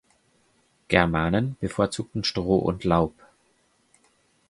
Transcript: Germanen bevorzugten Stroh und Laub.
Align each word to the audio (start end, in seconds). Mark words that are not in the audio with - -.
Germanen 0.87 1.57
bevorzugten 1.59 2.23
Stroh 2.23 2.57
und 2.57 2.85
Laub. 2.85 3.13